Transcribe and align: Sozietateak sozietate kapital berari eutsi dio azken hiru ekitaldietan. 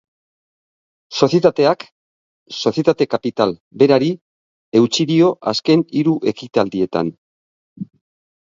Sozietateak 1.17 1.85
sozietate 2.63 3.07
kapital 3.13 3.53
berari 3.83 4.09
eutsi 4.81 5.07
dio 5.13 5.31
azken 5.53 5.87
hiru 6.01 6.19
ekitaldietan. 6.33 7.17